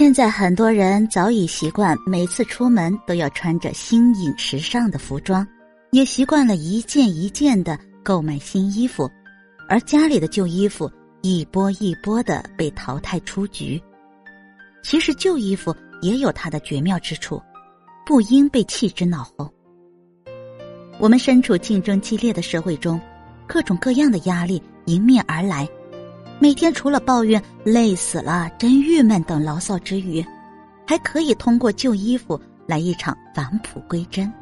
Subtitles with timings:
[0.00, 5.46] 现在很多人早已习惯每次出门都要穿着新颖时尚的服装，
[5.90, 9.06] 也习惯了一件一件的购买新衣服，
[9.68, 10.90] 而家里的旧衣服
[11.20, 13.78] 一波一波的被淘汰出局。
[14.82, 17.38] 其实旧衣服也有它的绝妙之处，
[18.06, 19.52] 不应被弃之脑后。
[20.98, 22.98] 我们身处竞争激烈的社会中，
[23.46, 25.68] 各种各样的压力迎面而来。
[26.42, 30.24] 每天除了抱怨累死了、真郁闷等牢骚之余，
[30.86, 34.32] 还可以通过旧衣服来一场返璞归真，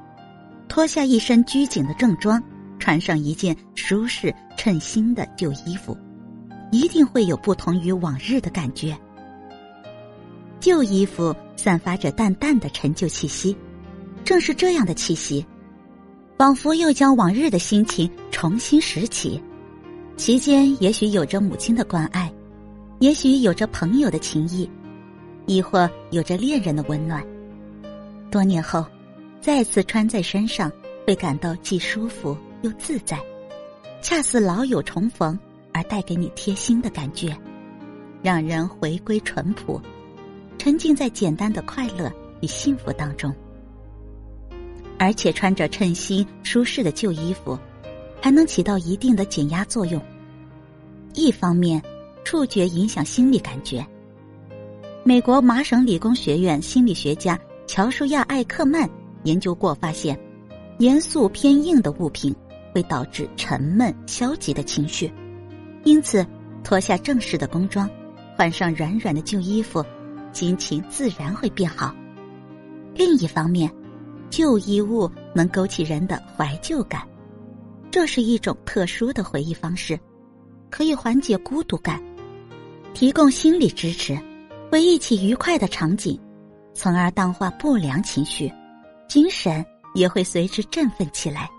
[0.69, 2.41] 脱下一身拘谨的正装，
[2.79, 5.99] 穿上一件舒适称心的旧衣服，
[6.71, 8.97] 一定会有不同于往日的感觉。
[10.61, 13.57] 旧衣服散发着淡淡的陈旧气息，
[14.25, 15.45] 正是这样的气息，
[16.37, 19.43] 仿佛又将往日的心情重新拾起。
[20.19, 22.31] 其间也许有着母亲的关爱，
[22.99, 24.69] 也许有着朋友的情谊，
[25.47, 27.25] 亦或有着恋人的温暖。
[28.29, 28.85] 多年后，
[29.41, 30.71] 再次穿在身上，
[31.07, 33.17] 会感到既舒服又自在，
[34.03, 35.39] 恰似老友重逢
[35.73, 37.35] 而带给你贴心的感觉，
[38.21, 39.81] 让人回归淳朴，
[40.59, 43.33] 沉浸在简单的快乐与幸福当中。
[44.99, 47.57] 而且穿着称心舒适的旧衣服。
[48.21, 50.01] 还能起到一定的减压作用。
[51.15, 51.83] 一方面，
[52.25, 53.85] 触觉影响心理感觉。
[55.05, 58.89] 美国麻省理工学院心理学家乔舒亚·艾克曼
[59.23, 60.19] 研究过，发现
[60.79, 62.35] 严肃偏硬的物品
[62.75, 65.11] 会导致沉闷消极的情绪，
[65.85, 66.25] 因此
[66.63, 67.89] 脱下正式的工装，
[68.37, 69.85] 换上软软的旧衣服，
[70.33, 71.95] 心情自然会变好。
[72.95, 73.73] 另一方面，
[74.29, 77.03] 旧衣物能勾起人的怀旧感。
[77.99, 79.99] 这是一种特殊的回忆方式，
[80.71, 82.01] 可以缓解孤独感，
[82.95, 84.17] 提供心理支持，
[84.71, 86.17] 回忆起愉快的场景，
[86.75, 88.53] 从而淡化不良情绪，
[89.09, 91.51] 精神也会随之振奋起来。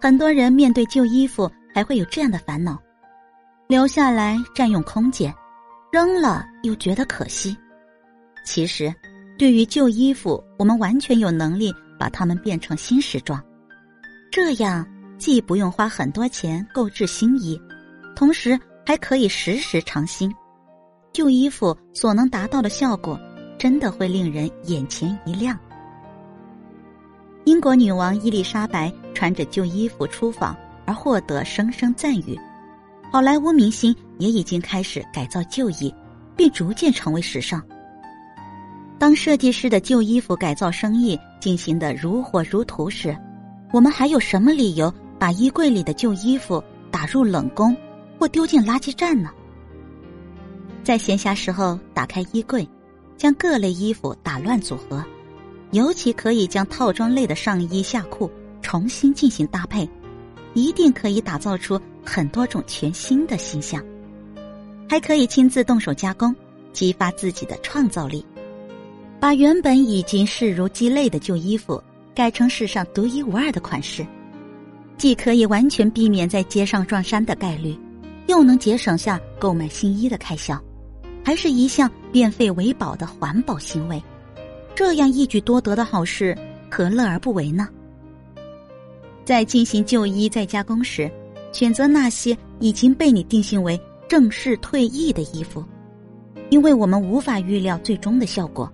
[0.00, 2.80] 很多人面对旧衣服还会有这样的烦恼：
[3.66, 5.34] 留下来占用空间，
[5.90, 7.56] 扔了又觉得可惜。
[8.44, 8.94] 其实，
[9.36, 13.42] 对于旧衣服，我们完全有能力把它们变成新时装。
[14.36, 14.86] 这样
[15.16, 17.58] 既不用花很多钱购置新衣，
[18.14, 20.30] 同时还可以时时尝新。
[21.10, 23.18] 旧衣服所能达到的效果，
[23.56, 25.58] 真的会令人眼前一亮。
[27.46, 30.54] 英国女王伊丽莎白穿着旧衣服出访
[30.84, 32.38] 而获得声声赞誉，
[33.10, 35.90] 好莱坞明星也已经开始改造旧衣，
[36.36, 37.62] 并逐渐成为时尚。
[38.98, 43.16] 当设计师的旧衣服改造生意进行的如火如荼时，
[43.72, 47.76] 我们还有什么理由把衣柜里的旧衣服打入冷宫，
[48.18, 49.30] 或丢进垃圾站呢？
[50.84, 52.66] 在闲暇时候打开衣柜，
[53.16, 55.04] 将各类衣服打乱组合，
[55.72, 58.30] 尤其可以将套装类的上衣、下裤
[58.62, 59.88] 重新进行搭配，
[60.54, 63.84] 一定可以打造出很多种全新的形象。
[64.88, 66.34] 还可以亲自动手加工，
[66.72, 68.24] 激发自己的创造力，
[69.18, 71.82] 把原本已经视如鸡肋的旧衣服。
[72.16, 74.04] 改成世上独一无二的款式，
[74.96, 77.78] 既可以完全避免在街上撞衫的概率，
[78.26, 80.58] 又能节省下购买新衣的开销，
[81.22, 84.02] 还是一项变废为宝的环保行为。
[84.74, 86.34] 这样一举多得的好事，
[86.70, 87.68] 何乐而不为呢？
[89.22, 91.10] 在进行旧衣再加工时，
[91.52, 93.78] 选择那些已经被你定性为
[94.08, 95.62] 正式退役的衣服，
[96.48, 98.72] 因为我们无法预料最终的效果，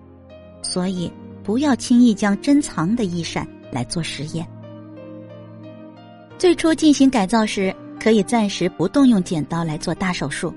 [0.61, 1.11] 所以。
[1.43, 4.47] 不要轻易将珍藏的衣衫来做实验。
[6.37, 10.53] 最初进行改造时，可以暂时不动用剪刀来做大手术，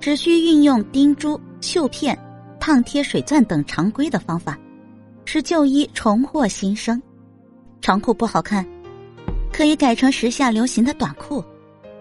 [0.00, 2.18] 只需运用钉珠、绣片、
[2.58, 4.58] 烫贴水钻等常规的方法，
[5.24, 7.00] 使旧衣重获新生。
[7.80, 8.66] 长裤不好看，
[9.52, 11.44] 可以改成时下流行的短裤。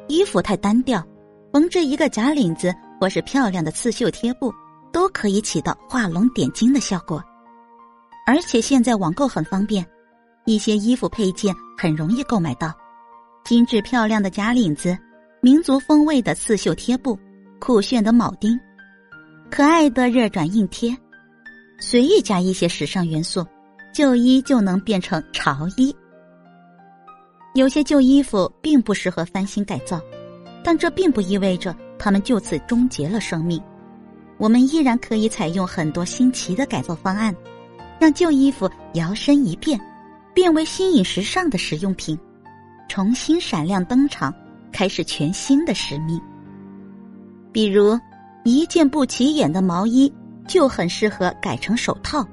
[0.07, 1.05] 衣服太单调，
[1.53, 4.51] 缝制一个假领子或是漂亮的刺绣贴布，
[4.91, 7.23] 都可以起到画龙点睛的效果。
[8.29, 9.83] 而且现在网购很方便，
[10.45, 12.71] 一些衣服配件很容易购买到，
[13.43, 14.95] 精致漂亮的假领子，
[15.41, 17.17] 民族风味的刺绣贴布，
[17.59, 18.55] 酷炫的铆钉，
[19.49, 20.95] 可爱的热转印贴，
[21.79, 23.43] 随意加一些时尚元素，
[23.91, 25.91] 旧衣就能变成潮衣。
[27.55, 29.99] 有些旧衣服并不适合翻新改造，
[30.63, 33.59] 但这并不意味着它们就此终结了生命，
[34.37, 37.35] 我们依然可以采用很多新奇的改造方案。
[37.99, 39.79] 让旧衣服摇身一变，
[40.33, 42.17] 变为新颖时尚的实用品，
[42.87, 44.33] 重新闪亮登场，
[44.71, 46.19] 开始全新的使命。
[47.51, 47.99] 比如，
[48.45, 50.11] 一件不起眼的毛衣
[50.47, 52.25] 就很适合改成手套，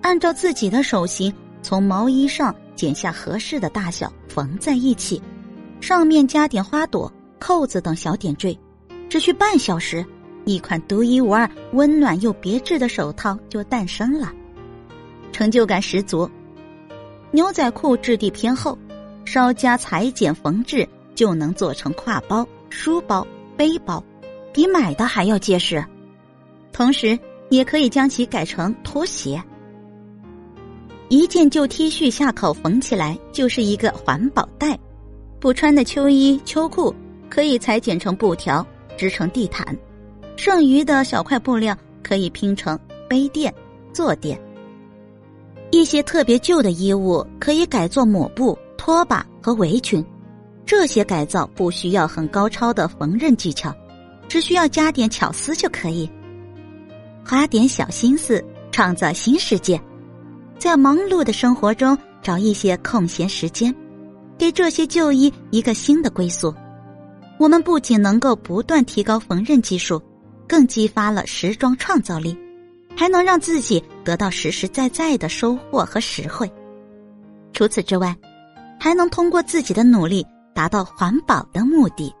[0.00, 5.20] 按照自己的手型，从毛衣上剪下合适的大小缝在一起，
[5.80, 8.56] 上面加点花朵、扣子等小点缀，
[9.08, 10.04] 只需半小时，
[10.44, 14.32] 一款独一无二、温暖又别致的手套就诞生了，
[15.40, 16.30] 成就感十足。
[17.30, 18.76] 牛仔裤质地偏厚，
[19.24, 23.26] 稍加裁剪缝制就能做成挎包、书包、
[23.56, 24.04] 背包，
[24.52, 25.82] 比买的还要结实。
[26.74, 29.42] 同时，也可以将其改成拖鞋。
[31.08, 34.78] 一件旧 T 恤下口缝起来就是一个环保袋，
[35.40, 36.94] 不穿的秋衣秋裤
[37.30, 38.64] 可以裁剪成布条
[38.94, 39.74] 织成地毯，
[40.36, 42.78] 剩余的小块布料可以拼成
[43.08, 43.50] 杯垫、
[43.94, 44.38] 坐垫。
[45.70, 50.04] 一些特别旧的衣物可以改做抹布、拖把和围裙，
[50.66, 53.74] 这些改造不需要很高超的缝纫技巧，
[54.28, 56.10] 只需要加点巧思就可以。
[57.24, 59.80] 花点小心思，创造新世界，
[60.58, 63.72] 在忙碌的生活中找一些空闲时间，
[64.36, 66.52] 给这些旧衣一个新的归宿。
[67.38, 70.02] 我们不仅能够不断提高缝纫技术，
[70.48, 72.36] 更激发了时装创造力。
[73.00, 76.52] 还能让自己得到实实在在的收获和实惠。
[77.54, 78.14] 除此之外，
[78.78, 80.22] 还能通过自己的努力
[80.54, 82.14] 达到环保的目的。